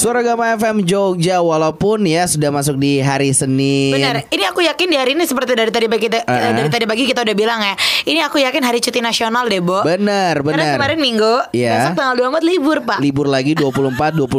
[0.00, 3.92] Suara Gama FM Jogja walaupun ya sudah masuk di hari Senin.
[3.92, 4.24] Benar.
[4.26, 6.56] Ini aku yakin di hari ini seperti dari tadi pagi kita Uh-uh.
[6.56, 7.76] dari tadi pagi kita udah bilang ya.
[8.00, 9.84] Ini aku yakin hari cuti nasional deh, Bo.
[9.84, 10.74] Benar, Karena benar.
[10.80, 11.92] kemarin Minggu, Iya.
[11.92, 12.98] besok tanggal 24 libur, Pak.
[12.98, 14.32] Libur lagi 24, 25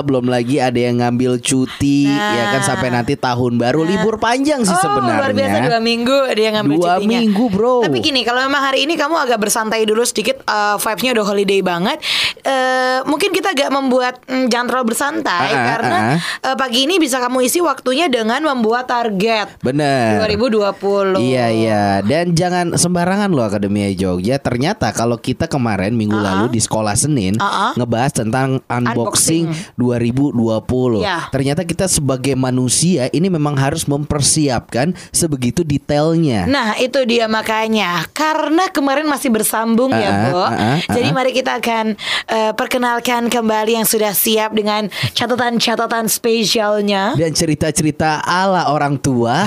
[0.00, 2.32] belum lagi ada yang ngambil cuti Nah.
[2.32, 5.20] ya kan sampai nanti tahun baru libur panjang sih Oh, sebenarnya.
[5.20, 7.18] luar biasa dua minggu dia ngambil Dua cutinya.
[7.20, 7.84] minggu, bro.
[7.84, 11.60] Tapi gini, kalau memang hari ini kamu agak bersantai dulu sedikit, uh, vibes-nya udah holiday
[11.60, 12.00] banget.
[12.42, 16.18] eh, mungkin kita agak membuat mm, jangan terlalu bersantai Ah, ah, karena ah.
[16.52, 19.58] eh, pagi ini bisa kamu isi waktunya dengan membuat target.
[19.58, 21.18] Bener 2020.
[21.18, 24.38] Iya iya dan jangan sembarangan loh Akademia Jogja.
[24.38, 27.74] Ternyata kalau kita kemarin minggu lalu di sekolah Senin Uh-uh.
[27.74, 31.02] ngebahas tentang unboxing, Unboxing.
[31.02, 31.02] 2020.
[31.02, 31.18] Iya.
[31.34, 36.46] Ternyata kita sebagai manusia ini memang harus mempersiapkan sebegitu detailnya.
[36.46, 41.14] Nah itu dia makanya Karena kemarin masih bersambung ya Ah, Bo ah, ah, Jadi ah.
[41.16, 41.96] mari kita akan
[42.28, 49.44] eh, Perkenalkan kembali yang sudah siap Dengan catatan-catatan spesialnya Dan cerita-cerita ala orang tua.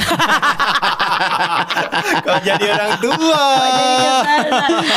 [2.25, 3.43] Kok jadi orang tua?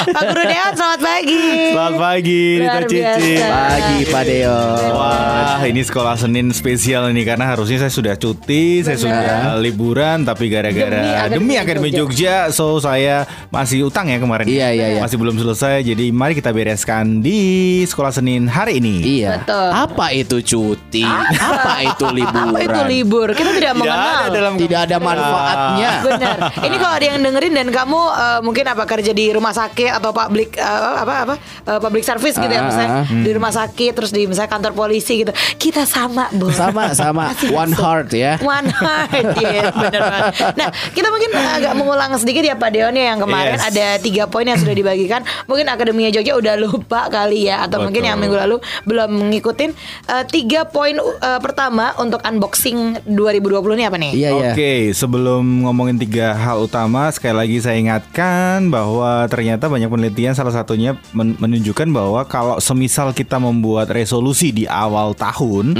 [0.08, 3.32] Pak Guru Dewan selamat pagi Selamat pagi, Rita Cici.
[3.38, 4.60] Pagi Pak Deo.
[4.98, 10.48] Wah, ini sekolah Senin spesial nih karena harusnya saya sudah cuti, saya sudah liburan, tapi
[10.48, 14.46] Demi gara-gara Akademi demi Akademi Jogja, so saya masih utang ya kemarin.
[14.48, 15.00] Iya, iya, iya.
[15.02, 19.22] Masih belum selesai, jadi mari kita bereskan di sekolah Senin hari ini.
[19.22, 19.44] Iya.
[19.44, 19.68] Betul.
[19.70, 21.04] Apa itu cuti?
[21.04, 22.50] Apa itu liburan?
[22.50, 23.28] Apa itu libur?
[23.32, 25.90] Kita tidak Tidak mengenal ada dalam Tidak ada manfaatnya.
[26.02, 26.36] Benar.
[26.60, 30.10] Ini kalau ada yang dengerin dan kamu eh, mungkin apa kerja di rumah sakit atau
[30.10, 33.92] public eh, apa apa eh, public service gitu ya Ah, misalnya ah, di rumah sakit
[33.92, 35.30] terus di misalnya kantor polisi gitu.
[35.54, 36.54] Kita sama, Bos.
[36.54, 37.80] Sama sama Masih one masuk.
[37.80, 38.32] heart ya.
[38.40, 40.32] One heart, iya benar banget.
[40.54, 43.64] Nah, kita mungkin agak mengulang sedikit ya Pak Deon ya yang kemarin Yes.
[43.70, 45.20] ada tiga poin yang sudah dibagikan.
[45.46, 48.10] Mungkin Akademia Jogja udah lupa kali ya, atau mungkin Betul.
[48.10, 49.70] yang minggu lalu belum ngikutin.
[50.04, 54.12] Eh, tiga poin eh, pertama untuk unboxing 2020 ini apa nih?
[54.12, 54.50] Iya iya.
[54.52, 60.52] Oke, sebelum ngomongin tiga hal utama, sekali lagi saya ingatkan bahwa ternyata banyak penelitian salah
[60.52, 65.72] satunya men- menunjukkan bahwa kalau semisal kita membuat resolusi di awal tahun,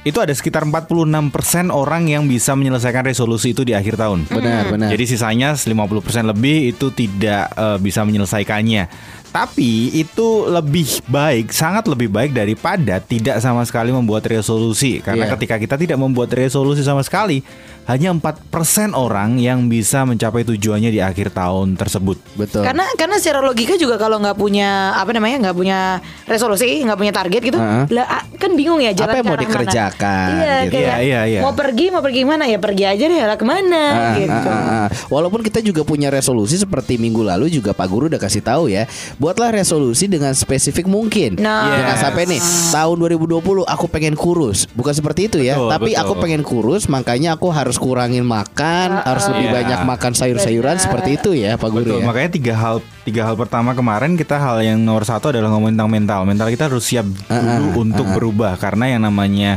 [0.00, 4.24] itu ada sekitar 46% orang yang bisa menyelesaikan resolusi itu di akhir tahun.
[4.32, 4.88] Benar benar.
[4.88, 5.76] Jadi sisanya 50%
[6.24, 8.88] lebih itu tidak eh, bisa menyelesaikannya.
[9.30, 14.98] Tapi itu lebih baik, sangat lebih baik daripada tidak sama sekali membuat resolusi.
[14.98, 15.38] Karena Iya.
[15.38, 17.38] ketika kita tidak membuat resolusi sama sekali,
[17.90, 18.46] hanya 4%
[18.94, 22.22] orang yang bisa mencapai tujuannya di akhir tahun tersebut.
[22.38, 22.62] Betul.
[22.62, 27.10] Karena karena secara logika juga kalau nggak punya apa namanya nggak punya resolusi nggak punya
[27.10, 27.90] target gitu, Heeh.
[27.90, 29.42] lah ah, kan bingung ya jalan Apa yang mau mana.
[29.42, 30.72] dikerjakan, Iya, gitu.
[30.72, 31.40] kayak Iya, iya, iya.
[31.42, 34.30] mau pergi mau pergi mana ya pergi aja deh lah ke mana Ah, gitu.
[34.46, 34.88] ah, ah, ah.
[35.10, 38.86] Walaupun kita juga punya resolusi seperti minggu lalu juga Pak Guru udah kasih tahu ya,
[39.16, 41.34] buatlah resolusi dengan spesifik mungkin.
[41.36, 41.66] Nah.
[41.72, 42.02] Jangan Yes.
[42.02, 42.40] sampai nih
[42.70, 45.56] tahun 2020 aku pengen kurus, bukan seperti itu ya.
[45.56, 46.02] Betul, Tapi betul.
[46.04, 49.54] aku pengen kurus, makanya aku harus kurangin makan, harus lebih Iya.
[49.56, 52.04] banyak makan sayur-sayuran seperti itu ya Pak Guru Betul, ya.
[52.04, 55.90] makanya tiga hal tiga hal pertama kemarin kita hal yang nomor satu adalah ngomongin tentang
[55.90, 56.20] mental.
[56.22, 59.56] Mental kita harus siap dulu untuk berubah karena yang namanya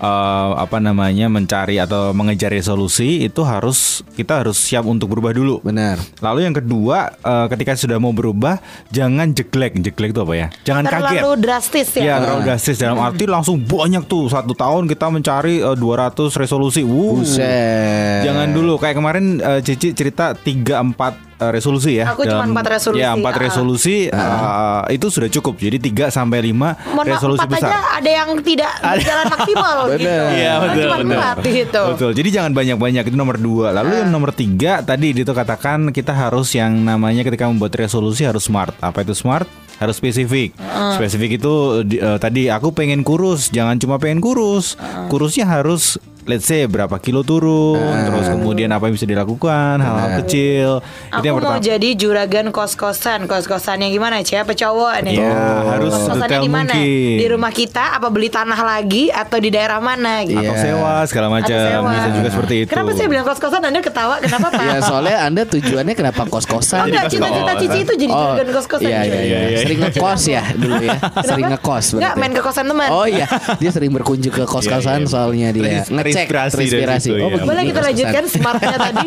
[0.00, 5.60] eh, apa namanya mencari atau mengejar resolusi itu harus kita harus siap untuk berubah dulu.
[5.60, 6.00] Benar.
[6.24, 8.58] Lalu yang kedua, eh, ketika sudah mau berubah,
[8.90, 9.76] jangan jeglek.
[9.78, 10.46] Jeglek itu apa ya?
[10.64, 11.20] Jangan kaget.
[11.22, 12.02] Terlalu drastis ya.
[12.02, 16.82] Iya terlalu drastis dalam arti langsung banyak tuh satu tahun kita mencari eh, 200 resolusi.
[16.82, 17.20] Wuh.
[17.20, 18.24] Buset.
[18.24, 22.12] Jangan dulu kayak kemarin eh, Cici cerita 3 4 eh, resolusi ya.
[22.12, 23.32] Aku cuma empat resolusi, Ya, 4 ah.
[23.40, 25.56] resolusi eh, itu sudah cukup.
[25.56, 27.70] Jadi 3 sampai 5 Mohon maaf, resolusi empat besar.
[27.70, 30.08] aja ada yang tidak berjalan maksimal gitu.
[30.10, 31.08] Iya betul Cuma betul.
[31.10, 31.82] empat gitu.
[31.96, 32.10] Betul.
[32.12, 33.72] Jadi jangan banyak-banyak itu nomor dua.
[33.72, 38.42] Lalu yang nomor tiga tadi itu katakan kita harus yang namanya ketika membuat resolusi harus
[38.42, 38.76] smart.
[38.78, 39.48] Apa itu smart?
[39.76, 40.52] Harus spesifik.
[40.92, 43.48] Spesifik itu di- eh, tadi aku pengen kurus.
[43.48, 44.76] Jangan cuma pengen kurus.
[45.08, 45.96] Kurusnya harus
[46.30, 47.82] let's say berapa kilo turun.
[47.82, 49.76] Terus kemudian apa yang bisa dilakukan.
[49.76, 50.78] Hal-hal kecil.
[51.10, 51.66] Aku itu yang mau pertama.
[51.66, 53.26] jadi juragan kos-kosan.
[53.26, 54.40] Kos-kosannya gimana, Cia?
[54.40, 55.18] Apa cowok nih?
[55.18, 55.34] Ya,
[55.68, 56.72] harus detail di mana?
[56.72, 57.16] mungkin.
[57.16, 60.38] Di rumah kita apa beli tanah lagi atau di daerah mana gitu?
[60.38, 60.62] Atau Iya.
[60.62, 61.50] sewa segala macam.
[61.50, 61.90] Atau sewa.
[61.90, 62.68] Bisa juga seperti itu.
[62.70, 64.14] Kenapa saya bilang kos-kosan Anda ketawa?
[64.20, 64.62] Kenapa, Pak?
[64.62, 66.86] Ya soalnya Anda tujuannya kenapa Oh, kos-kosan?
[66.86, 68.86] enggak, cita-cita Cici itu jadi Oh, juragan kos-kosan.
[68.86, 69.08] iya, cuy.
[69.08, 69.58] iya, iya, iya.
[69.58, 70.96] Sering ngekos ya dulu ya.
[71.20, 72.88] Sering ngekos Enggak, main ke kosan teman.
[72.88, 73.26] Oh iya,
[73.56, 75.10] dia sering berkunjung ke kos-kosan Iya, iya.
[75.10, 77.06] soalnya dia ngecek terinspirasi dari terinspirasi.
[77.06, 79.06] situ, Oh, begitu Boleh kita lanjutkan smartnya tadi?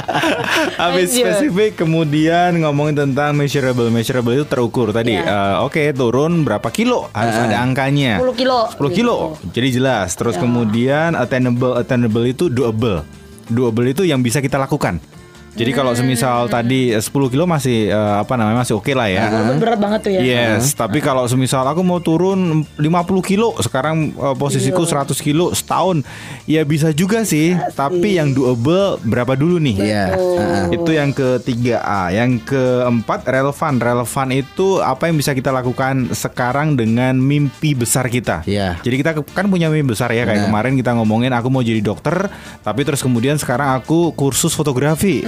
[0.82, 3.88] Habis spesifik kemudian ngomongin tentang measurable.
[3.88, 5.14] Measurable itu terukur tadi.
[5.14, 5.24] Iya.
[5.24, 7.08] eh, Oke, turun berapa kilo?
[7.12, 7.46] Harus Ah.
[7.46, 8.18] ada angkanya.
[8.18, 8.58] 10 kilo.
[8.70, 9.16] 10 kilo.
[9.48, 10.12] Jadi jelas.
[10.12, 10.40] Terus Ya.
[10.40, 13.02] kemudian attainable attainable itu doable.
[13.46, 15.02] Doable itu yang bisa kita lakukan.
[15.50, 19.26] Jadi kalau semisal tadi eh, 10 kilo masih eh, apa namanya masih oke lah ya.
[19.58, 20.20] Berat banget tuh ya.
[20.22, 22.84] Yes, tapi kalau semisal aku mau turun 50
[23.26, 25.02] kilo, sekarang eh, posisiku Iya.
[25.06, 26.02] 100 kilo setahun,
[26.46, 27.52] ya bisa juga sih.
[27.74, 29.76] Tapi yang doable berapa dulu nih?
[29.76, 30.04] Iya.
[30.14, 30.62] Heeh.
[30.78, 33.76] Itu yang ketiga A, yang keempat relevan.
[33.76, 38.46] Relevan itu apa yang bisa kita lakukan sekarang dengan mimpi besar kita.
[38.46, 38.78] Iya.
[38.80, 40.50] Jadi kita kan punya mimpi besar ya kayak Benar.
[40.50, 42.30] kemarin kita ngomongin aku mau jadi dokter,
[42.62, 45.22] tapi terus kemudian sekarang aku kursus fotografi.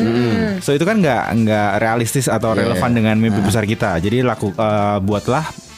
[0.60, 2.96] So itu kan nggak nggak realistis atau Iya, relevan iya.
[3.00, 3.96] dengan mimpi besar kita.
[3.98, 5.71] Jadi laku eh, buatlah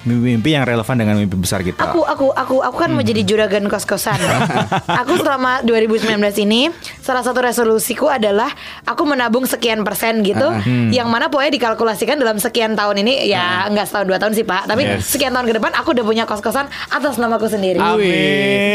[0.00, 1.92] mimpi-mimpi yang relevan dengan mimpi besar kita.
[1.92, 4.16] Aku aku aku aku kan mau jadi juragan kos-kosan.
[5.00, 6.72] aku selama 2019 ini
[7.04, 8.48] salah satu resolusiku adalah
[8.88, 10.48] aku menabung sekian persen gitu,
[10.88, 14.64] yang mana pokoknya dikalkulasikan dalam sekian tahun ini ya nggak setahun dua tahun sih pak,
[14.66, 15.06] tapi Yes.
[15.12, 17.78] sekian tahun ke depan aku udah punya kos-kosan atas namaku sendiri.
[17.78, 18.00] Amin.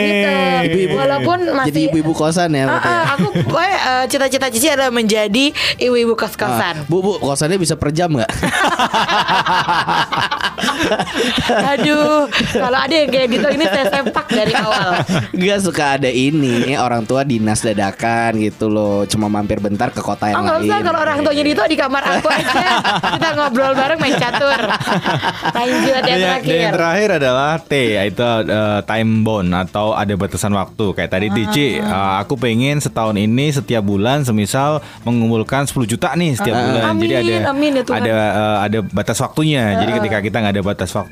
[0.06, 0.32] Gitu.
[0.70, 0.96] Ibu-ibu.
[0.96, 2.66] Walaupun masih Jadi ibu-ibu kosan ya.
[2.66, 2.78] Ya?
[2.78, 5.52] ah, aku pokoknya eh, cita-cita Cici adalah menjadi
[5.82, 6.86] ibu-ibu kos-kosan.
[6.86, 8.30] Ah, Bu, bu, kosannya bisa per jam nggak?
[11.76, 15.02] Aduh, kalau ada yang kayak gitu ini saya sempak dari awal.
[15.32, 19.04] Gak suka ada ini orang tua dinas dadakan gitu loh.
[19.08, 20.68] Cuma mampir bentar ke kota Oh yang nggak lain.
[20.70, 22.68] usah kalau orang tuanya Dito di kamar aku aja.
[23.16, 24.60] Kita ngobrol bareng main catur.
[25.56, 29.88] Lanjut yang Dan yang, dan terakhir yang terakhir adalah T yaitu eh, time bond atau
[29.94, 30.86] ada batasan waktu.
[30.96, 36.36] Kayak tadi Tici eh, aku pengen setahun ini setiap bulan semisal mengumpulkan 10 juta nih
[36.36, 36.84] setiap bulan.
[36.92, 37.14] Amin, jadi
[37.44, 37.98] ada amin ya Tuhan.
[38.02, 39.64] ada eh, ada batas waktunya.
[39.78, 41.05] Jadi ketika kita nggak ada batas waktu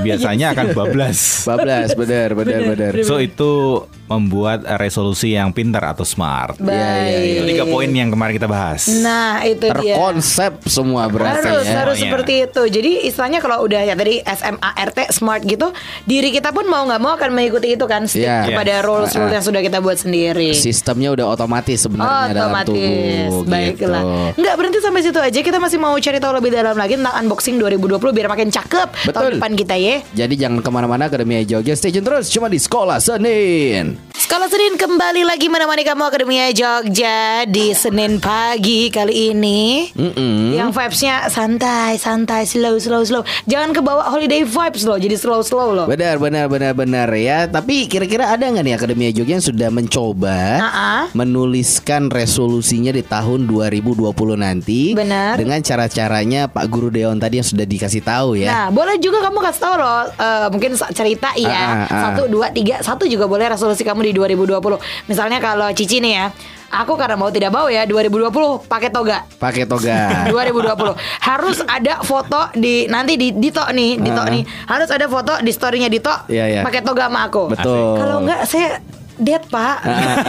[0.00, 1.18] biasanya akan bablas.
[1.48, 6.56] Bablas, bener, bener, bener so itu membuat resolusi yang pintar atau smart.
[6.56, 6.72] Baik.
[6.72, 6.88] Iya,
[7.20, 8.88] iya, itu tiga poin yang kemarin kita bahas.
[8.98, 9.94] Nah itu dia.
[9.94, 12.04] Terkonsep semua berarti harus ya harus Semuanya.
[12.08, 12.62] seperti itu.
[12.70, 15.68] Jadi istilahnya kalau udah ya tadi SMART smart gitu
[16.04, 18.48] diri kita pun mau nggak mau akan mengikuti itu kan stick Iya.
[18.48, 18.84] kepada Yes.
[18.84, 20.50] rules rules yang sudah kita buat sendiri.
[20.52, 23.28] Sistemnya udah otomatis sebenarnya dalam Otomatis.
[23.28, 24.02] tubuh Baiklah.
[24.02, 24.40] Gitu.
[24.40, 25.38] Nggak berhenti sampai situ aja.
[25.38, 28.88] Kita masih mau cari tahu lebih dalam lagi Tentang unboxing 2020 Biar makin cakep.
[29.08, 29.38] Tahun Betul.
[29.38, 32.98] depan kita ya Jadi jangan ke mana-mana Akademia Jogja Stay tune terus cuma di Sekolah
[32.98, 39.88] Senin Sekolah Senin kembali lagi menemani kamu Akademia Jogja di Senin pagi kali ini.
[39.94, 40.52] Mm-mm.
[40.52, 43.22] Yang vibesnya santai, santai, slow, slow, slow.
[43.46, 45.86] Jangan kebawa holiday vibes loh, jadi slow, slow loh.
[45.88, 47.48] Benar, benar, benar, benar ya.
[47.48, 51.02] Tapi kira-kira ada nggak nih Akademia Jogja yang sudah mencoba Ah-ah.
[51.16, 55.40] menuliskan resolusinya di tahun 2020 nanti Benar.
[55.40, 58.50] dengan cara-caranya Pak Guru Deon tadi yang sudah dikasih tahu ya.
[58.50, 62.00] Nah, boleh juga kamu kasih tahu loh, eh, mungkin cerita ya, ah, ah.
[62.06, 64.78] satu, dua, tiga, satu juga boleh resolusi kamu di 2020.
[65.04, 66.26] Misalnya kalau Cici nih ya,
[66.68, 68.28] aku karena mau tidak mau ya 2020
[68.64, 69.24] pakai toga.
[69.36, 69.96] Pakai toga.
[70.32, 74.26] 2020 harus ada foto di nanti di Dito nih Dito Ah.
[74.26, 76.62] nih harus ada foto di storynya Dito Iya, iya.
[76.62, 77.96] pakai toga sama aku Betul.
[77.96, 78.80] kalau enggak saya
[79.14, 79.76] dead pak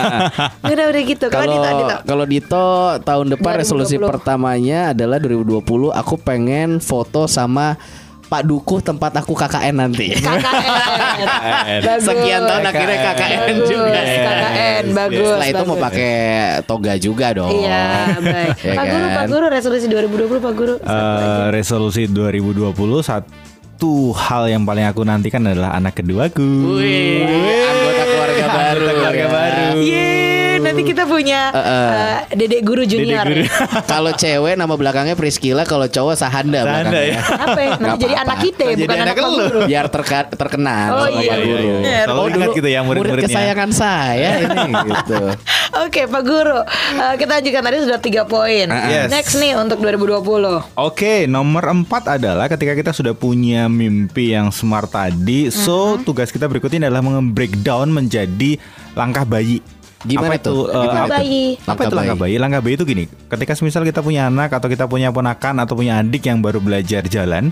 [0.66, 2.66] udah udah gitu kalau Kalau Dito Dito kalau Dito
[3.02, 3.62] tahun depan 2020.
[3.62, 7.78] resolusi pertamanya adalah 2020 aku pengen foto sama
[8.30, 10.14] Pak Dukuh tempat aku KKN nanti.
[10.14, 13.68] KKN bagus Sekian tahun akhirnya KKN bagus.
[13.68, 14.00] juga.
[14.00, 15.86] KKN bagus Setelah itu mau bagus.
[15.90, 16.14] pakai
[16.64, 17.50] toga juga dong.
[17.52, 17.84] Iya
[18.16, 19.16] baik Ya Pak Guru kan?
[19.16, 21.50] Pak Guru resolusi 2020 Pak Guru Eh, aja.
[21.50, 22.70] resolusi 2020
[23.02, 26.78] satu hal yang paling aku nantikan adalah anak keduaku.
[26.78, 27.26] Wih,
[27.66, 28.78] anggota keluarga baru.
[28.78, 29.28] Anggota keluarga ya.
[29.28, 29.70] baru.
[29.80, 30.19] Yeay,
[30.90, 33.46] kita punya eh, Dedek Guru Junior guru.
[33.92, 37.02] Kalau cewek nama belakangnya Priscilla, kalau cowok Sahanda, Sahanda, belakangnya.
[37.06, 37.22] ya.
[37.38, 37.70] Apa ya?
[37.78, 39.18] Nanti jadi anak kita Jadi bukan anak anak.
[39.22, 41.62] Guru Biar terka- terkenal Oh, iya, Pak iya, Guru.
[41.80, 42.00] iya.
[42.06, 45.22] Oh, ingat dulu gitu ya murid kesayangan saya ini gitu.
[45.80, 49.08] Oke Pak Guru Eh, Kita lanjutkan tadi sudah tiga poin Yes.
[49.08, 54.90] Next nih untuk 2020 Oke, nomor empat adalah ketika kita sudah punya mimpi yang smart
[54.90, 58.58] tadi, so tugas kita berikutnya adalah menge-breakdown menjadi
[58.94, 59.62] langkah bayi.
[60.00, 61.08] Gimana Apa itu, eh, tuh?
[61.10, 61.46] Bayi.
[61.60, 62.36] Apa Langkah itu langkah bayi.
[62.36, 63.04] Langkah bayi itu gini.
[63.28, 67.04] Ketika misal kita punya anak atau kita punya ponakan atau punya adik yang baru belajar
[67.06, 67.52] jalan,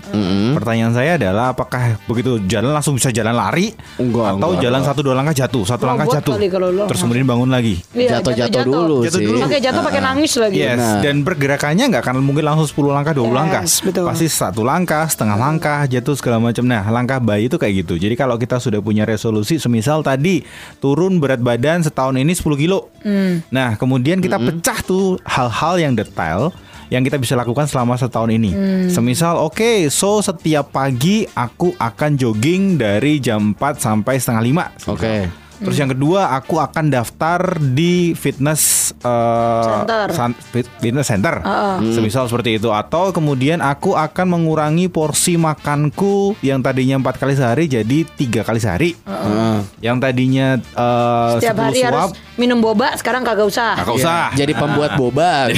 [0.54, 4.88] pertanyaan saya adalah apakah begitu jalan langsung bisa jalan lari Enggak, atau enggak, jalan enggak.
[4.88, 6.84] satu dua langkah jatuh, satu Robot langkah jatuh, kali kalau lo.
[6.88, 7.74] terus kemudian bangun lagi.
[7.92, 9.26] Iya, Jatuh-jatuh dulu Jatuh sih.
[9.28, 9.38] dulu.
[9.44, 11.00] Oke jatuh pakai nangis lagi Yes, Nah.
[11.04, 13.62] dan pergerakannya nggak akan mungkin langsung 10 langkah, 20 Yes, langkah.
[13.84, 14.04] betul.
[14.08, 16.64] Pasti satu langkah, setengah langkah, jatuh segala macam.
[16.64, 18.00] Nah, langkah bayi itu kayak gitu.
[18.00, 20.40] Jadi kalau kita sudah punya resolusi, semisal tadi
[20.78, 22.94] turun berat badan setahun ini 10 kilo.
[23.02, 23.42] Hmm.
[23.50, 26.54] Nah, kemudian kita pecah tuh hal-hal yang detail
[26.88, 28.50] yang kita bisa lakukan selama setahun ini.
[28.54, 28.88] Hmm.
[28.88, 34.94] Semisal, oke, so setiap pagi aku akan jogging dari jam 4 sampai setengah 5.
[34.96, 35.47] Oke.
[35.58, 40.06] Terus yang kedua, aku akan daftar di fitness eh, Center.
[40.10, 41.38] san- fit- fitness center.
[41.38, 41.92] Heeh.
[41.92, 47.66] Semisal seperti itu atau kemudian aku akan mengurangi porsi makanku yang tadinya empat kali sehari
[47.66, 48.90] jadi tiga kali sehari.
[48.98, 49.56] Heeh.
[49.80, 53.74] Yang tadinya eh, Setiap 10 hari suap, harus minum boba, sekarang kagak usah.
[53.76, 54.30] Kakak usah.
[54.32, 55.50] Jadi pembuat boba.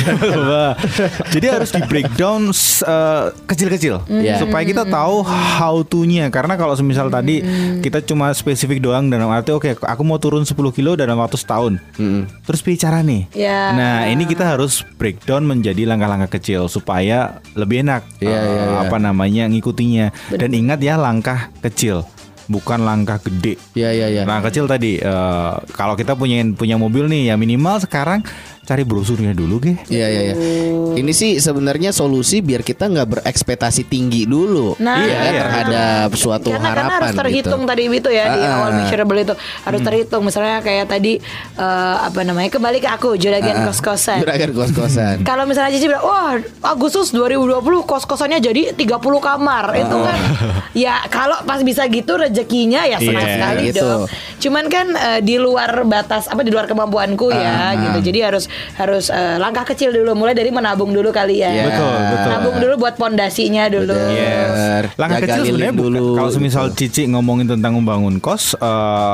[1.30, 2.50] Jadi harus di breakdown
[2.82, 4.38] eh, kecil-kecil Iya.
[4.38, 7.42] supaya kita tahu how to-nya karena kalau semisal tadi
[7.78, 11.78] kita cuma spesifik doang dalam arti oke aku mau turun 10 kilo dalam waktu setahun.
[11.96, 12.26] Mm-mm.
[12.46, 13.26] Terus bicara nih.
[13.34, 13.74] Ya.
[13.74, 18.78] Nah, ini kita harus breakdown menjadi langkah-langkah kecil supaya lebih enak Iya, eh, iya, iya.
[18.86, 20.12] apa namanya ngikutinya.
[20.34, 22.02] Dan ingat ya langkah kecil,
[22.46, 23.58] bukan langkah gede.
[23.74, 24.22] Iya iya iya.
[24.26, 28.22] Langkah kecil tadi eh, kalau kita punya punya mobil nih ya minimal sekarang
[28.70, 29.74] cari brosurnya dulu, ge.
[29.84, 30.34] Iya iya iya.
[30.92, 35.40] Ini sih sebenarnya solusi biar kita nggak berekspektasi tinggi dulu Nah, ya, iya.
[35.40, 37.68] terhadap suatu karena, karena harapan harus terhitung gitu.
[37.68, 38.74] tadi itu ya di Ah, awal ah.
[38.76, 41.18] measurable itu harus terhitung misalnya kayak tadi
[41.56, 43.66] eh, apa namanya kembali ke aku juragan Ah, ah.
[43.66, 45.16] kos-kosan Juragan kos-kosan.
[45.28, 48.86] kalau misalnya Cici bilang, wah Agustus 2020 kos-kosannya jadi 30
[49.20, 50.04] kamar Itu Oh.
[50.04, 50.18] kan
[50.86, 53.82] Ya kalau pas bisa gitu rezekinya ya senang Iya, sekali gitu.
[53.82, 54.02] dong
[54.38, 57.98] Cuman kan eh, di luar batas Apa di luar kemampuanku ya Ah, gitu.
[58.04, 61.64] Jadi harus harus eh, langkah kecil dulu Mulai dari menabung dulu kali ya Iya.
[61.66, 62.30] Betul, betul.
[62.30, 64.10] Nabung dulu buat pondasinya dulu Betul.
[64.10, 64.84] Bener.
[64.94, 65.86] Langkah Jaga kecil sebenarnya bukan.
[65.90, 66.78] dulu, Kalau semisal gitu.
[66.80, 68.68] Cici ngomongin tentang membangun kos, eh,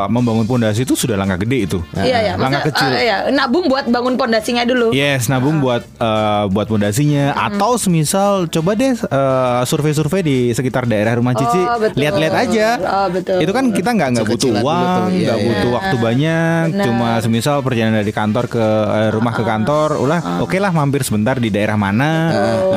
[0.09, 1.79] membangun pondasi itu sudah langkah gede itu.
[1.95, 2.89] Iya ya, Langkah kecil.
[2.95, 4.91] ya, nabung buat bangun pondasinya dulu.
[4.91, 11.15] Yes, nabung buat eh, buat pondasinya atau semisal coba deh eh, survei-survei di sekitar daerah
[11.15, 11.99] rumah Cici, Oh, betul.
[11.99, 12.69] lihat-lihat aja.
[12.79, 13.39] Oh, betul.
[13.39, 15.47] Itu kan kita nggak nggak butuh uang, iya, nggak iya.
[15.47, 16.85] butuh waktu banyak, Benar.
[16.85, 21.41] cuma semisal perjalanan dari kantor ke eh, rumah ke kantor, ulah oke lah mampir sebentar
[21.41, 22.11] di daerah mana,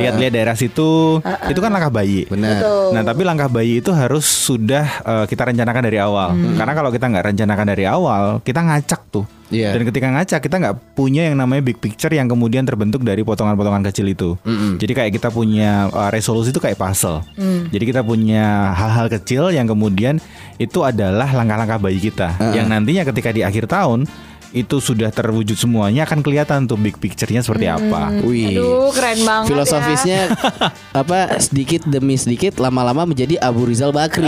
[0.00, 2.24] lihat-lihat daerah situ, itu kan langkah bayi.
[2.26, 2.90] Benar.
[2.90, 6.34] Nah, tapi langkah bayi itu harus sudah eh, kita rencanakan dari awal.
[6.34, 6.56] Hmm.
[6.56, 9.26] Karena kalau kita nggak rencanakan dari awal, kita ngacak tuh.
[9.50, 9.74] Iya.
[9.74, 13.82] Dan ketika ngacak, kita nggak punya yang namanya big picture yang kemudian terbentuk dari potongan-potongan
[13.90, 14.38] kecil itu.
[14.78, 17.26] Jadi kayak kita punya eh, resolusi itu kayak puzzle.
[17.34, 17.66] Hmm.
[17.74, 20.22] Jadi kita punya hal-hal kecil yang kemudian
[20.62, 22.38] itu adalah langkah-langkah bayi kita.
[22.54, 24.06] Yang nantinya ketika di akhir tahun
[24.50, 28.10] itu sudah terwujud semuanya akan kelihatan tuh big picture-nya seperti apa.
[28.26, 28.58] Wih.
[28.58, 29.50] Aduh, keren banget ya.
[29.50, 30.20] Filosofisnya
[31.00, 34.26] apa sedikit demi sedikit lama-lama menjadi Abu Rizal Bakri.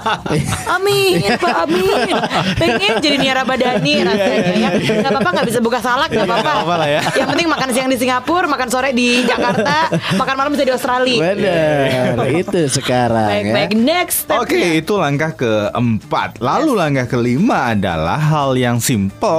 [0.74, 2.14] Amin, Pak Amin.
[2.58, 4.68] Pengen jadi Nia Rabadani rasanya ya.
[5.06, 6.42] Gak apa-apa gak bisa buka salak gak apa-apa.
[6.42, 7.00] Nggak apa-apa lah ya.
[7.14, 9.76] Yang penting makan siang di Singapura, makan sore di Jakarta,
[10.18, 11.20] makan malam bisa di Australia.
[11.34, 13.54] Benar, itu sekarang Baik, ya.
[13.54, 13.70] baik.
[13.78, 14.42] Next step.
[14.42, 16.42] Oke, itu langkah keempat.
[16.42, 18.82] Lalu langkah kelima adalah hal yang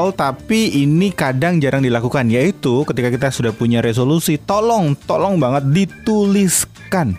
[0.06, 5.66] simpel tapi ini kadang jarang dilakukan yaitu ketika kita sudah punya resolusi, tolong, tolong banget
[5.74, 7.18] dituliskan.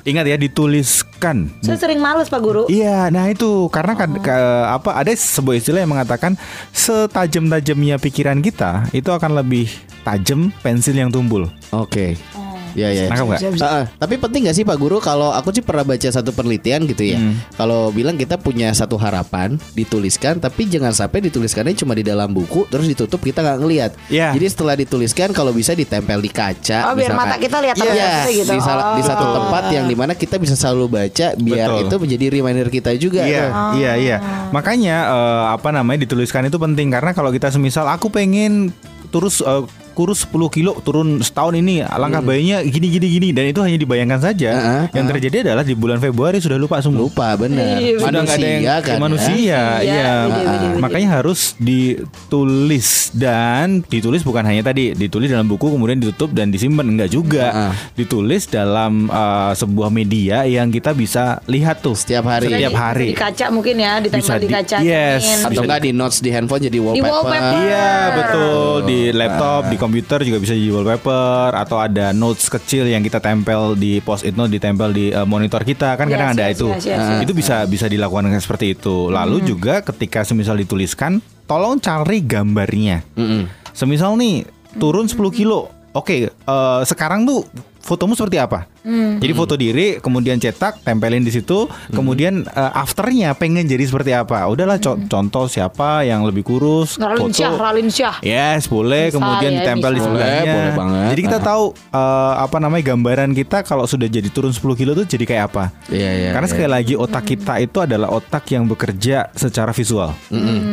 [0.00, 1.52] Ingat ya, dituliskan.
[1.60, 2.64] Saya sering males Pak Guru.
[2.70, 6.38] Iya, nah itu karena kan ke- apa ada sebuah istilah yang mengatakan
[6.72, 9.68] setajam-tajamnya pikiran kita itu akan lebih
[10.06, 11.50] tajam pensil yang tumbul.
[11.68, 12.16] Oke.
[12.16, 12.47] Ya ya.
[12.74, 13.62] Nggak?
[13.62, 13.84] Ah, ah.
[13.88, 17.18] Tapi penting gak sih Pak Guru kalau aku sih pernah baca satu penelitian gitu ya.
[17.18, 17.38] Hmm.
[17.54, 22.66] Kalau bilang kita punya satu harapan dituliskan tapi jangan sampai dituliskannya cuma di dalam buku
[22.66, 23.90] terus ditutup kita nggak ngelihat.
[24.08, 24.34] Iya.
[24.34, 26.90] Jadi setelah dituliskan kalau bisa ditempel di kaca.
[26.90, 27.84] Oh, biar mata kita lihat Iya,
[28.24, 28.52] terus gitu.
[28.54, 29.34] Di, sal- di satu Oh.
[29.36, 31.82] tempat yang di mana kita bisa selalu baca biar Betul.
[31.84, 33.22] itu menjadi reminder kita juga.
[33.22, 33.52] Iya, tuh.
[33.76, 34.16] iya, iya.
[34.50, 38.72] Makanya eh, apa namanya dituliskan itu penting karena kalau kita semisal aku pengen
[39.08, 39.62] terus eh,
[39.98, 44.22] kurus 10 kilo turun setahun ini langkah bayinya gini gini gini dan itu hanya dibayangkan
[44.22, 44.50] saja.
[44.54, 44.62] Hmm.
[44.62, 47.02] Heeh, yang terjadi adalah di bulan Februari sudah lupa semua.
[47.02, 47.82] Lupa benar.
[47.82, 49.02] Iya, Sudah nggak ada yang kan, ya?
[49.02, 49.98] manusia, bide,
[50.30, 50.68] bide, bide.
[50.78, 56.86] Makanya harus ditulis dan ditulis bukan hanya tadi ditulis dalam buku kemudian ditutup dan disimpan
[56.86, 57.46] enggak juga.
[57.50, 57.72] Ah.
[57.98, 62.46] Ditulis dalam eh, sebuah media yang kita bisa lihat tuh Setiap hari.
[62.46, 63.08] Setiap Di- hari.
[63.10, 64.78] Di kaca mungkin ya, ditempel Bisa di di- kaca.
[64.78, 65.42] yes.
[65.42, 67.10] Atau enggak di notes di handphone jadi wallpaper.
[67.10, 67.50] wallpaper.
[67.58, 69.87] Iya betul di laptop, di komputer
[70.22, 74.52] juga bisa jadi wallpaper atau ada notes kecil yang kita tempel di post it note
[74.52, 76.68] ditempel di eh, monitor kita kan Yes, kadang ada yes, itu.
[76.68, 77.20] yes, yes, yes.
[77.24, 79.08] Itu bisa bisa dilakukan seperti itu.
[79.08, 83.02] Lalu juga ketika semisal dituliskan, tolong cari gambarnya.
[83.16, 83.48] Mm-mm.
[83.72, 84.44] Semisal nih
[84.76, 85.72] turun 10 kilo.
[85.96, 87.48] Oke, eh, sekarang tuh
[87.80, 88.66] fotomu seperti apa?
[88.82, 89.18] Hmm.
[89.18, 94.46] Jadi foto diri, kemudian cetak, tempelin di situ, kemudian eh, afternya pengen jadi seperti apa?
[94.48, 98.16] Udahlah co- contoh siapa yang lebih kurus, Ralin Syah, Ralin Syah.
[98.22, 99.10] Yes, boleh.
[99.12, 100.40] Bisa kemudian ya, ditempel di sebelahnya.
[100.40, 101.08] Boleh, boleh banget.
[101.12, 105.04] Jadi kita tahu eh, apa namanya gambaran kita kalau sudah jadi turun 10 kilo tuh
[105.04, 105.64] jadi kayak apa?
[105.90, 106.30] Iya, iya.
[106.32, 106.52] Karena iya.
[106.54, 110.14] sekali lagi otak kita itu adalah otak yang bekerja secara visual.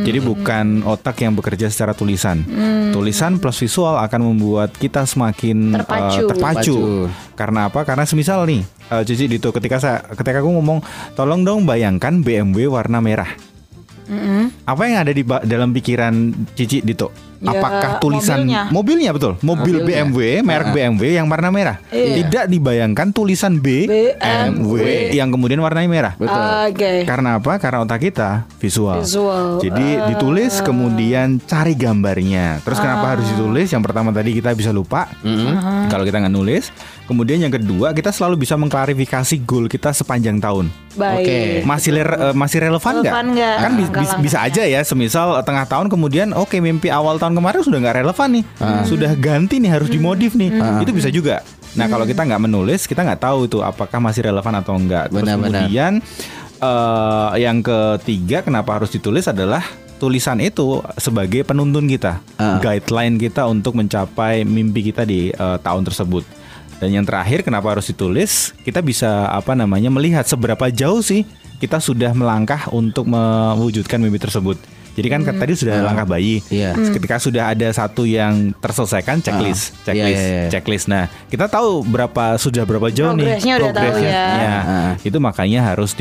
[0.05, 2.45] Jadi bukan otak yang bekerja secara tulisan.
[2.95, 6.23] Tulisan plus visual akan membuat kita semakin eh, Terpacu.
[6.31, 6.75] terpacu.
[7.35, 7.83] Karena apa?
[7.83, 10.79] Karena semisal nih, eh, Cici Dito ketika saya ketika aku ngomong,
[11.13, 13.29] tolong dong bayangkan BMW warna merah.
[14.05, 14.69] Mm-mm.
[14.69, 16.13] apa yang ada di dalam pikiran
[16.53, 17.09] Cici Dito?
[17.37, 19.11] Ya, Apakah tulisan mobilnya.
[19.11, 20.07] betul, mobil Mobilnya.
[20.07, 21.77] BMW, merek BMW yang warna merah.
[21.87, 22.15] Iya.
[22.17, 24.73] Tidak dibayangkan tulisan BMW
[25.11, 26.13] yang kemudian warnanya merah.
[26.15, 26.41] Betul.
[26.65, 27.03] Oke.
[27.03, 27.57] Karena apa?
[27.57, 29.01] Karena otak kita visual.
[29.01, 29.59] Visual.
[29.59, 30.07] Jadi Ah.
[30.07, 32.61] ditulis kemudian cari gambarnya.
[32.61, 33.67] Terus kenapa harus ditulis?
[33.67, 35.87] Yang pertama tadi kita bisa lupa Mm-hmm.
[35.87, 36.69] kalau kita nggak nulis.
[37.05, 40.69] Kemudian yang kedua kita selalu bisa mengklarifikasi goal kita sepanjang tahun.
[40.95, 41.21] Baik.
[41.21, 41.39] Oke.
[41.63, 43.13] Masih ler- eh, masih relevan nggak?
[43.13, 44.81] Kan langka bisa aja ya.
[44.81, 48.43] Semisal tengah tahun kemudian oke mimpi awal tahun kemarin sudah nggak relevan nih,
[48.83, 50.53] sudah ganti nih harus dimodif nih.
[50.83, 51.41] Itu bisa juga.
[51.73, 55.09] Nah kalau kita nggak menulis kita nggak tahu itu apakah masih relevan atau enggak.
[55.09, 55.51] Terus Benar-benar.
[55.65, 55.91] kemudian
[56.57, 59.63] eh, yang ketiga kenapa harus ditulis adalah
[59.95, 62.59] tulisan itu sebagai penuntun kita, Ah.
[62.59, 66.23] guideline kita untuk mencapai mimpi kita di eh, tahun tersebut.
[66.75, 68.51] Dan yang terakhir kenapa harus ditulis?
[68.61, 71.23] Kita bisa apa namanya melihat seberapa jauh sih
[71.55, 74.59] kita sudah melangkah untuk mewujudkan mimpi tersebut.
[74.95, 76.39] Jadi kan tadi sudah langkah bayi.
[76.47, 76.71] Iya.
[76.71, 79.91] Ketika sudah ada satu yang terselesaikan checklist, Ah.
[79.91, 80.49] checklist, Iya, iya, iya.
[80.49, 80.87] checklist.
[80.87, 84.07] Nah, kita tahu berapa sudah berapa jauh nih Progresnya udah tahu ya.
[84.07, 84.55] Iya.
[84.63, 84.91] Ah.
[85.03, 85.91] Itu makanya harus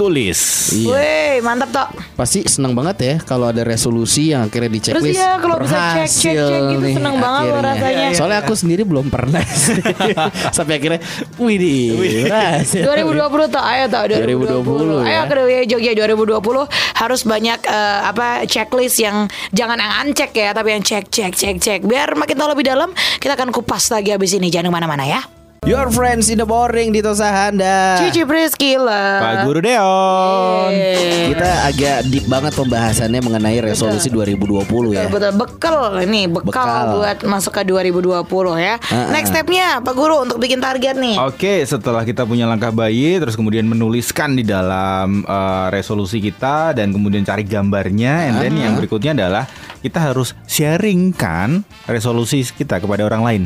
[0.00, 0.40] ditulis.
[0.72, 0.88] Iya.
[0.96, 1.88] Wih, mantap toh.
[2.16, 5.20] Pasti senang banget ya kalau ada resolusi yang akhirnya di Terus checklist.
[5.20, 8.08] iya, kalau bisa cek, cek, cek gitu nih senang banget loh rasanya.
[8.16, 9.44] Soalnya aku sendiri belum pernah
[10.56, 11.00] sampai akhirnya,
[11.36, 12.80] wih di berhasil.
[12.80, 15.04] 2020 toh, ayo toh 2020 2020.
[15.04, 15.20] Ayo ya.
[15.28, 16.40] ke Dewi Jogja 2020
[16.96, 21.56] harus banyak eh, apa checklist yang jangan yang uncek ya, tapi yang cek cek cek
[21.60, 21.80] cek.
[21.84, 22.88] Biar makin tahu lebih dalam,
[23.20, 24.48] kita akan kupas lagi habis ini.
[24.48, 25.39] Jangan ke mana-mana ya.
[25.68, 28.00] Your friends in the boring di Tosahanda.
[28.00, 29.20] Cici Priskila.
[29.20, 30.72] Pak Guru Deon.
[31.28, 35.04] Kita agak deep banget pembahasannya mengenai resolusi 2020 ya.
[35.04, 35.32] Betul, betul.
[35.36, 36.84] Bekal ini bekal, Bekal.
[36.96, 38.24] buat masuk ke 2020
[38.56, 38.80] ya.
[38.88, 41.20] Ah, Next stepnya Pak Guru untuk bikin target nih.
[41.20, 46.88] Oke, setelah kita punya langkah bayi, terus kemudian menuliskan di dalam eh, resolusi kita dan
[46.88, 49.44] kemudian cari gambarnya, and then yang berikutnya adalah
[49.84, 53.44] kita harus sharingkan resolusi kita kepada orang lain.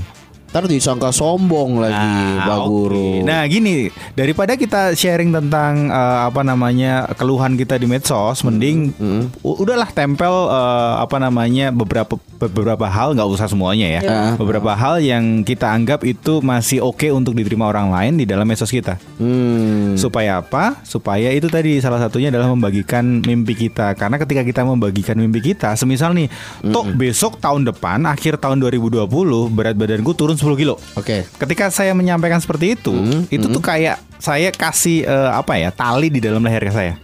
[0.54, 2.14] Ntar disangka sombong lagi,
[2.46, 2.66] Pak oke.
[2.70, 3.26] Guru.
[3.26, 8.94] Nah, gini, daripada kita sharing tentang eh, apa namanya keluhan kita di medsos, mending
[9.42, 14.00] u- udahlah tempel eh, apa namanya beberapa beberapa hal nggak usah semuanya ya.
[14.38, 18.70] Beberapa hal yang kita anggap itu masih oke untuk diterima orang lain di dalam medsos
[18.70, 18.94] kita.
[19.18, 19.99] Hmm.
[19.99, 20.78] Supaya apa?
[20.87, 23.99] Supaya itu tadi salah satunya adalah membagikan mimpi kita.
[23.99, 26.30] Karena ketika kita membagikan mimpi kita, semisal nih,
[26.71, 29.10] toh besok tahun depan akhir tahun 2020
[29.50, 30.76] berat badanku turun 10 kilo.
[30.93, 31.25] Oke.
[31.35, 32.93] Ketika saya menyampaikan seperti itu,
[33.28, 36.95] itu tuh kayak saya kasih eh, apa ya tali di dalam leher saya.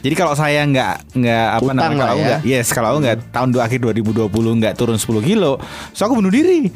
[0.00, 2.24] Jadi kalau saya nggak nggak apa Utang namanya kalau ya.
[2.24, 5.52] nggak yes kalau aku nggak tahun dua akhir 2020 nggak turun 10 kilo,
[5.90, 6.68] so aku bunuh diri.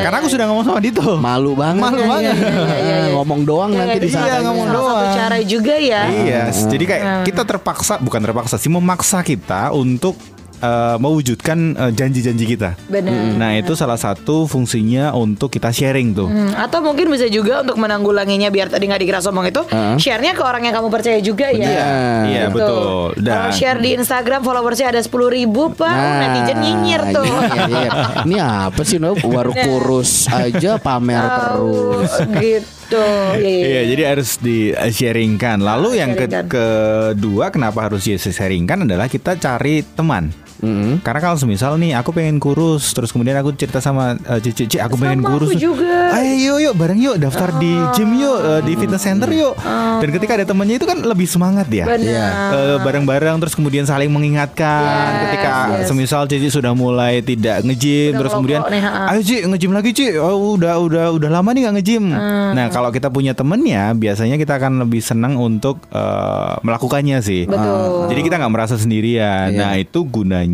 [0.00, 1.02] Karena aku sudah ngomong sama Dito.
[1.16, 1.82] Malu banget.
[1.82, 2.34] Malu Iya, banget.
[2.34, 3.10] iya, iya, iya.
[3.12, 4.28] Ngomong doang nanti Iya, disangka.
[4.28, 5.16] iya, ngomong Salah satu doang.
[5.16, 6.02] cara juga ya.
[6.06, 10.14] Iya, jadi kayak kita terpaksa bukan terpaksa sih memaksa kita untuk
[10.60, 12.76] eh, mewujudkan eh, janji-janji kita.
[12.86, 13.34] Benar.
[13.34, 16.26] Nah, itu salah satu fungsinya untuk kita sharing tuh.
[16.26, 19.62] Hmm, atau mungkin bisa juga untuk menanggulanginya biar tadi nggak dikira sombong itu
[19.96, 21.58] share-nya ke orang yang kamu percaya juga ya.
[21.60, 21.88] Iya,
[22.26, 22.54] iya Gitu.
[22.54, 22.82] betul.
[23.16, 27.24] Kalau Dan share di Instagram followersnya ada 10 ribu pak, Nah, netizen nyinyir tuh.
[27.26, 27.90] Iya, iya.
[28.22, 29.12] Ini apa sih, no?
[29.14, 32.12] Baru kurus aja pamer terus.
[32.12, 32.66] Oh, gitu.
[32.90, 35.62] Iya, iya, Iya, jadi harus di eh, sharingkan.
[35.62, 40.49] Lalu yang ke- kedua kenapa harus di sharingkan adalah kita cari teman.
[40.60, 41.00] Mm-mm.
[41.00, 44.76] Karena kalau semisal nih aku pengen kurus, terus kemudian aku cerita sama eh, Cici, "Ci,
[44.76, 45.48] aku pengen Sama kurus.
[45.48, 46.12] aku juga.
[46.12, 49.54] Ayo yuk, yuk bareng yuk daftar di gym yuk, eh, di fitness center yuk.
[49.96, 51.88] Dan ketika ada temennya itu kan lebih semangat ya.
[51.90, 52.26] Iya.
[52.50, 55.86] Eh, bareng-bareng terus kemudian saling mengingatkan Yes, ketika yes.
[55.86, 59.10] semisal Cici sudah mulai tidak nge-gym Udah terus kemudian nih, ha-ha.
[59.10, 62.52] ayo Ci nge-gym lagi Ci oh, udah udah udah lama nih gak nge-gym Hmm.
[62.52, 68.08] nah kalau kita punya temennya biasanya kita akan lebih senang untuk eh, melakukannya sih Betul.
[68.08, 69.58] jadi kita nggak merasa sendirian Iya.
[69.58, 70.49] nah itu gunanya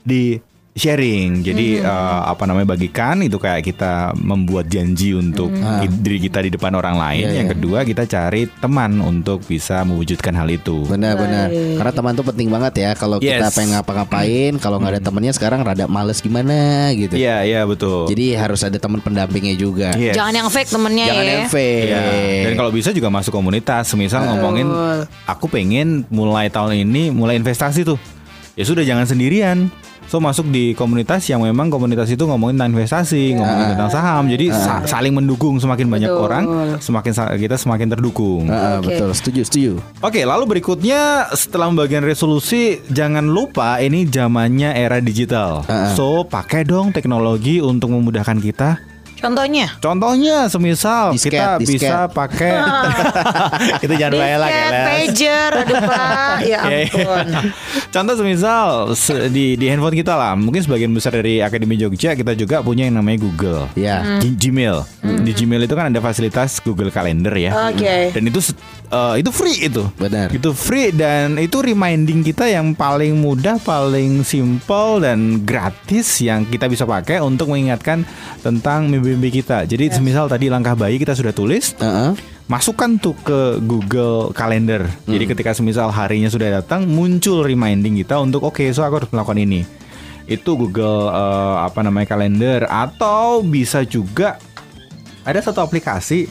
[0.00, 0.38] di
[0.70, 6.40] sharing jadi eh, apa namanya bagikan itu kayak kita membuat janji untuk i- diri kita
[6.40, 7.52] di depan orang lain Iya, yang iya.
[7.52, 11.50] kedua kita cari teman untuk bisa mewujudkan hal itu Benar-benar.
[11.50, 12.90] Karena teman tuh penting banget ya.
[12.94, 13.52] Kalau kita Yes.
[13.52, 17.18] pengen ngapa-ngapain, kalau nggak ada temennya sekarang rada males gimana gitu.
[17.18, 18.06] Iya iya betul.
[18.06, 19.90] Jadi harus ada teman pendampingnya juga.
[19.98, 20.14] Yes.
[20.14, 21.32] Jangan yang fake temennya Jangan ya.
[21.34, 21.84] yang fake.
[21.84, 22.02] Iya.
[22.46, 23.90] Dan kalau bisa juga masuk komunitas.
[23.92, 24.70] Misal ngomongin
[25.26, 27.98] aku pengen mulai tahun ini mulai investasi tuh.
[28.60, 29.72] Ya sudah jangan sendirian.
[30.04, 34.26] So masuk di komunitas yang memang komunitas itu ngomongin tentang investasi, ngomongin tentang saham.
[34.26, 36.24] Jadi sa- saling mendukung semakin banyak Betul.
[36.26, 36.44] orang,
[36.76, 38.50] semakin sa- kita semakin terdukung.
[38.50, 38.90] Ah, Oke.
[38.90, 39.72] Betul, setuju, setuju.
[40.02, 45.62] Oke, lalu berikutnya setelah pembagian resolusi, jangan lupa ini zamannya era digital.
[45.64, 45.94] Ah.
[45.94, 48.82] So, pakai dong teknologi untuk memudahkan kita
[49.20, 51.76] Contohnya Contohnya semisal Disket, kita disket.
[51.78, 52.56] bisa pakai
[53.84, 54.86] itu jangan bayar lagi Disket, Les.
[54.88, 56.86] pager, aduh pak, ya Ya, ya.
[56.88, 57.26] ampun.
[57.90, 62.32] Contoh semisal se- di di handphone kita lah, mungkin sebagian besar dari Akademi Jogja kita
[62.32, 63.68] juga punya yang namanya Google.
[63.74, 64.18] Ya.
[64.18, 64.82] G- Gmail.
[65.20, 67.52] Di Gmail itu kan ada fasilitas Google Calendar ya.
[67.68, 68.10] Oke.
[68.10, 68.40] Dan itu
[68.86, 69.84] eh, itu free itu.
[69.94, 70.30] Benar.
[70.30, 76.66] Itu free dan itu reminding kita yang paling mudah, paling simple dan gratis yang kita
[76.66, 78.02] bisa pakai untuk mengingatkan
[78.40, 79.66] tentang mimpi-mimpi kita.
[79.66, 82.14] Jadi semisal tadi langkah bayi kita sudah tulis, Heeh.
[82.46, 84.86] masukkan tuh ke Google Calendar.
[85.10, 89.42] Jadi ketika semisal harinya sudah datang, muncul reminding kita untuk oke, so aku harus melakukan
[89.42, 89.66] ini.
[90.30, 94.38] Itu Google eh, apa namanya kalender atau bisa juga
[95.26, 96.30] ada satu aplikasi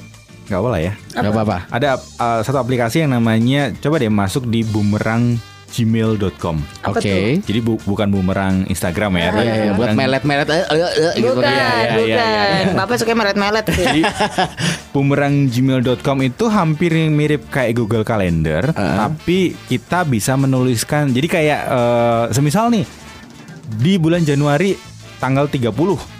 [0.49, 0.93] nggak boleh ya.
[1.13, 1.69] Gak apa-apa.
[1.69, 5.48] Ada uh, satu aplikasi yang namanya coba deh masuk di bumeranggmail.com.
[6.81, 7.39] Apa Oke.
[7.39, 9.21] Jadi bu- bukan bumerang Instagram ya.
[9.21, 11.33] Iya, iya, buat bumerang- melet-melet eh, eh, eh, gitu.
[11.33, 12.07] Bukan, Iya, iya, bukan.
[12.09, 12.73] iya, iya.
[12.73, 13.65] Bapak suka melet-melet.
[13.79, 14.01] Jadi
[14.91, 21.09] bumeranggmail.com itu hampir mirip kayak Google Calendar, tapi kita bisa menuliskan.
[21.09, 22.85] Jadi kayak eh, semisal nih
[23.71, 24.73] di bulan Januari
[25.17, 26.18] tanggal 30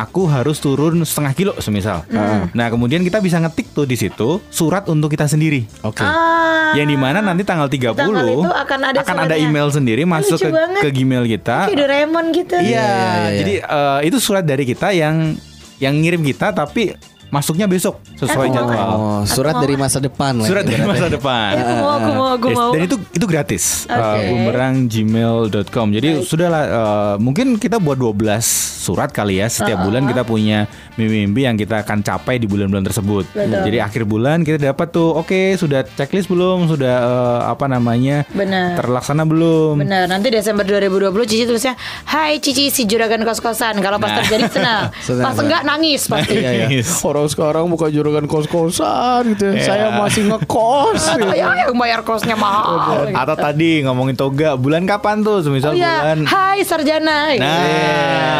[0.00, 2.02] aku harus turun setengah kilo semisal.
[2.50, 5.68] Nah, kemudian kita bisa ngetik tuh di situ surat untuk kita sendiri.
[5.80, 6.00] Oke.
[6.00, 9.36] Ah, Yang di mana nanti tanggal 30 Tanggal itu akan ada suratnya.
[9.36, 10.80] email sendiri masuk lucu ke, banget.
[10.80, 11.58] ke Gmail kita.
[11.66, 12.54] kayak Doraemon gitu.
[12.54, 13.30] Iya, Iya, iya, iya.
[13.36, 15.34] jadi eh, itu surat dari kita yang
[15.76, 16.92] yang ngirim kita tapi
[17.30, 18.56] masuknya besok sesuai Aku mau.
[18.58, 18.88] jadwal.
[18.90, 20.48] Oh, surat dari masa depan lah.
[20.50, 21.52] Surat dari masa depan.
[21.56, 22.70] Aku mau, aku mau, aku mau.
[22.74, 23.86] Dan itu itu gratis.
[23.86, 23.98] Oke.
[23.98, 25.86] Uh, bumeranggmail.com.
[25.94, 28.42] Jadi sudahlah uh, mungkin kita buat 12
[28.80, 33.24] surat kali ya setiap bulan kita punya mimpi-mimpi yang kita akan capai di bulan-bulan tersebut.
[33.30, 33.62] Betul.
[33.66, 36.66] Jadi akhir bulan kita dapat tuh oke sudah checklist belum?
[36.66, 38.22] Sudah uh, apa namanya?
[38.30, 38.78] Benar.
[38.78, 39.80] Terlaksana belum?
[39.80, 41.74] Benar, nanti Desember 2020 Cici tulisnya
[42.04, 44.18] Hai Cici si juragan kos-kosan Kalau pas Nah.
[44.20, 46.82] terjadi senang Senang, Pas enggak nangis pasti Iya, iya.
[47.00, 49.50] Orang sekarang bukan juragan kos-kosan gitu.
[49.50, 49.62] Iya.
[49.62, 51.02] Saya masih ngekos.
[51.14, 53.14] Atau ya yang bayar kosnya mahal gitu.
[53.14, 55.40] Atau tadi ngomongin toga, bulan kapan tuh?
[55.40, 58.39] Semisal Oh ya, bulan hai sarjana Nah, cek,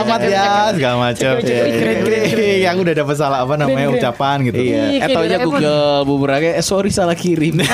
[0.00, 0.72] selamat ya, cek.
[0.74, 1.32] segala macam.
[1.34, 2.56] Cek, cek, cek, keren, keren, keren.
[2.60, 4.60] Yang udah dapat salah apa namanya ucapan gitu.
[4.60, 4.82] Iya.
[4.86, 5.44] Ih, Eh Doraemon.
[5.44, 7.58] Google bumerangnya eh sorry salah kirim.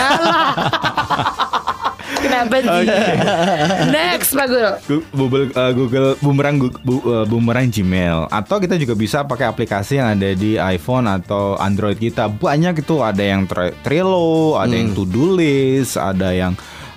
[2.16, 2.88] Kenapa sih?
[3.90, 8.74] Next Pak Guru Gu- Google uh, Google Boomerang Gu- bu- uh, Boomerang Gmail atau kita
[8.74, 13.44] juga bisa pakai aplikasi yang ada di iPhone atau Android kita banyak itu ada yang
[13.44, 16.56] Tre- Trello ada yang To Do List ada yang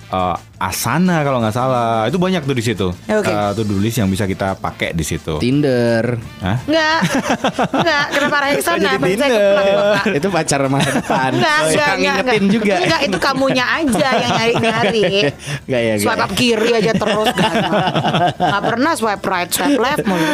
[0.09, 3.29] uh, Asana kalau nggak salah itu banyak tuh di situ Oke.
[3.29, 6.17] Uh, To Do List yang bisa kita pakai di situ Tinder.
[6.41, 6.57] Hah?
[6.65, 6.99] Enggak
[7.69, 8.89] Enggak Kenapa arah ke sana.
[10.09, 11.37] Itu pacar masa depan.
[11.37, 12.53] Enggak, Oh, ngingetin enggak.
[12.53, 12.75] juga.
[12.79, 15.03] Enggak, itu kamunya aja yang nyari-nyari.
[15.65, 16.05] Enggak ya, enggak.
[16.09, 17.27] Swipe up kiri aja terus.
[18.33, 20.25] Enggak pernah swipe right, swipe left mulu.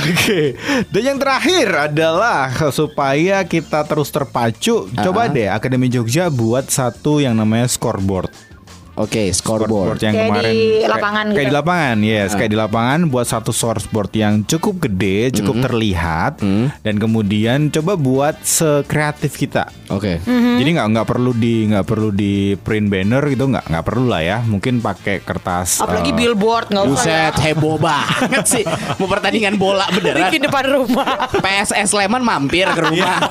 [0.00, 0.56] Oke,
[0.88, 4.88] dan yang terakhir adalah supaya kita terus terpacu.
[4.90, 8.49] Coba deh Akademi Jogja buat satu yang namanya scoreboard.
[8.92, 9.98] Oke, scoreboard.
[9.98, 11.42] yang Kayak kemarin di kayak- lapangan kayak, gitu.
[11.42, 16.32] di lapangan, yes, kayak di lapangan buat satu scoreboard yang cukup gede, cukup terlihat,
[16.78, 19.70] dan kemudian coba buat sekreatif kita.
[19.88, 20.18] Oke.
[20.20, 20.56] Hmm.
[20.56, 24.20] Jadi nggak nggak perlu di nggak perlu di print banner gitu nggak nggak perlu lah
[24.20, 24.38] ya.
[24.40, 25.78] Mungkin pakai kertas.
[25.78, 27.02] Apalagi eh, billboard enggak usah.
[27.02, 27.22] ya.
[27.26, 28.64] Buset, heboh banget sih.
[28.96, 30.28] Mau pertandingan bola beneran.
[30.28, 31.26] Bikin depan rumah.
[31.32, 33.18] PSS Sleman mampir ke rumah.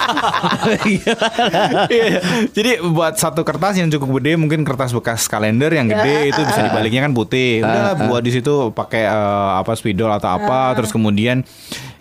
[1.89, 2.19] Iya.
[2.49, 5.25] Jadi buat satu kertas yang cukup gede, mungkin kertas bekas
[5.59, 7.59] kalender yang gede itu bisa dibaliknya kan putih.
[7.59, 11.43] Udahlah buat di situ pakai eh, apa spidol atau apa, terus kemudian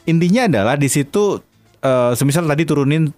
[0.07, 1.43] intinya adalah di situ
[1.83, 3.11] eh, semisal tadi turunin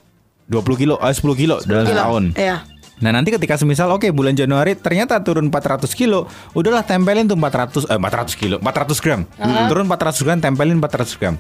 [0.49, 1.93] 20 kilo, eh 10 kilo dalam Kilo.
[1.93, 2.25] setahun.
[2.35, 2.57] Iya.
[3.01, 7.89] Nah nanti ketika semisal oke bulan Januari ternyata turun 400 kilo Udahlah tempelin tuh 400
[7.89, 9.21] eh 400 kilo 400 gram
[9.67, 11.35] Turun 400 gram tempelin 400 gram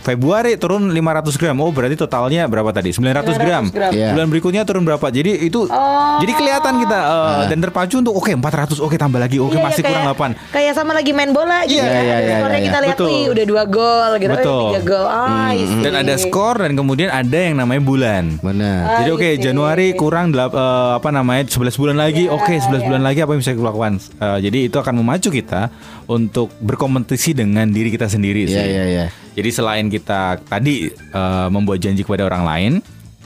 [0.00, 3.90] Februari turun 500 gram Oh berarti totalnya berapa tadi 900 gram, 900 gram.
[3.94, 4.08] Iya.
[4.12, 6.18] Bulan berikutnya turun berapa Jadi itu Oh.
[6.22, 9.82] Jadi kelihatan kita eh, Dan terpacu untuk oke 400 Oke tambah lagi Oke Iya, masih
[9.82, 12.02] iya, kurang kayak, 8 Kayak sama lagi main bola gitu Iya, ya.
[12.02, 13.08] iya, iya, Skornya iya, kita lihat Betul.
[13.08, 14.30] nih udah dua gol gitu.
[14.32, 14.50] Betul.
[14.56, 15.06] Eh, tiga gol.
[15.06, 15.82] Ah, see.
[15.82, 19.02] Dan ada skor dan kemudian ada yang namanya bulan Benar.
[19.02, 19.42] Jadi oke I see.
[19.42, 20.52] Januari kurang delap,
[20.96, 22.26] apa namanya 11 bulan lagi.
[22.26, 24.00] Oke 11 bulan lagi apa yang bisa kita lakukan?
[24.00, 25.68] Eh, jadi itu akan memacu kita
[26.08, 28.64] untuk berkompetisi dengan diri kita sendiri Iya, sih.
[28.66, 29.06] iya, iya.
[29.36, 32.72] Jadi selain kita tadi eh, membuat janji kepada orang lain,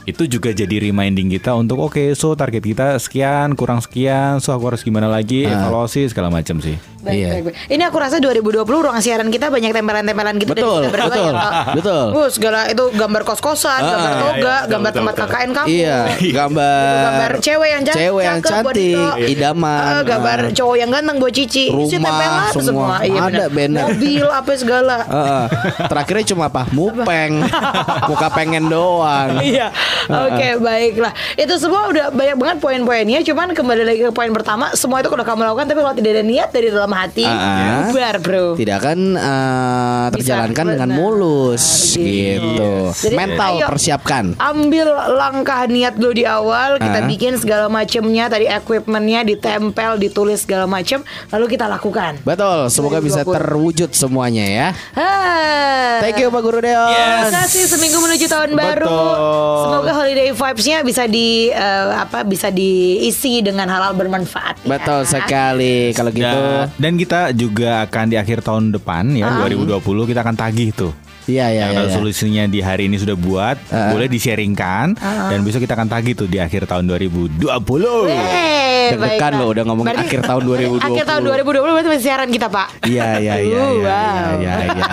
[0.03, 4.65] itu juga jadi reminding kita untuk oke so target kita sekian kurang sekian so aku
[4.67, 7.29] harus gimana lagi evaluasi segala macam sih Baik, Iya.
[7.31, 7.55] baik, baik.
[7.67, 11.33] Ini aku rasa 2020 ruang siaran kita banyak tempelan-tempelan gitu dari Betul, kita berdua betul,
[11.33, 12.05] ya, betul.
[12.13, 15.25] Uh, segala itu gambar kos-kosan, gambar toga, iya, betul, gambar betul, tempat betul.
[15.27, 15.67] KKN kamu.
[15.67, 15.97] Iya,
[16.29, 19.29] gambar gambar cewek yang cantik, cewek yang cantik, Dito.
[19.33, 19.81] idaman.
[19.81, 20.53] Eh, gambar Ah.
[20.53, 21.65] cowok yang ganteng buat Cici.
[21.65, 22.61] Isi Rumah tempelan semua.
[22.61, 22.95] semua.
[23.01, 23.49] Iya, Ada benar.
[23.49, 23.83] banner.
[23.89, 24.95] Mobil apa segala.
[25.01, 25.43] Heeh.
[25.81, 26.61] terakhirnya cuma apa?
[26.69, 27.33] Mupeng,
[28.13, 29.41] muka pengen doang.
[29.41, 29.73] Iya.
[30.25, 31.11] Oke, baiklah.
[31.33, 33.19] Itu semua udah banyak banget poin-poinnya.
[33.21, 36.23] Cuman kembali lagi ke poin pertama, semua itu udah kamu lakukan tapi kalau tidak ada
[36.23, 37.87] niat dari dalam hati, Ah.
[37.87, 38.45] bubar, Bro.
[38.55, 42.71] Tidak akan eh, terjalankan Bisa, dengan mulus gitu.
[42.91, 43.67] Jadi, Mental ayo.
[43.67, 44.35] persiapkan.
[44.37, 47.07] Ambil langkah niat dulu di awal, kita Ah.
[47.07, 52.19] bikin segala macamnya, tadi equipmentnya ditempel, ditulis segala macam, lalu kita lakukan.
[52.21, 53.35] Betul, semoga bisa 2020.
[53.35, 54.67] terwujud semuanya ya.
[54.93, 55.99] Ah.
[55.99, 56.91] Thank you Pak Guru Deos.
[56.91, 58.87] Terima kasih seminggu menuju tahun baru.
[58.87, 59.80] Betul.
[59.81, 64.61] Semoga holiday vibes-nya bisa di eh, apa bisa diisi dengan hal-hal bermanfaat.
[64.63, 64.77] ya.
[64.77, 66.21] Betul sekali kalau gitu.
[66.21, 70.93] dan, dan kita juga akan di akhir tahun depan ya 2020 kita akan tagih tuh
[71.23, 71.77] Iya iya yang iya.
[71.77, 71.87] iya.
[71.87, 73.89] resolusinya di hari ini sudah buat Ah.
[73.89, 79.31] boleh di-sharingkan dan besok kita akan tagih tuh di akhir tahun 2020 Eh, Deg-degan baiklah.
[79.37, 80.81] loh udah ngomong Berarti- akhir tahun 2020.
[80.83, 82.67] Akhir tahun 2020 berarti masih siaran kita, Pak.
[82.83, 83.77] Iya iya iya iya Wow.
[83.77, 83.97] iya
[84.41, 84.83] iya iya.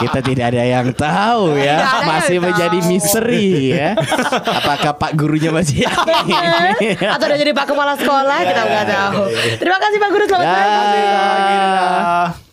[0.00, 1.76] Kita tidak ada yang tahu ya.
[2.02, 2.44] Masih tahu.
[2.44, 3.90] menjadi misteri ya.
[4.42, 5.86] Apakah Pak gurunya masih.
[7.14, 9.14] Atau udah jadi Pak Kepala Sekolah, kita nggak tahu.
[9.56, 10.54] Terima kasih Pak Guru, selamat Ya.
[10.56, 12.49] pagi.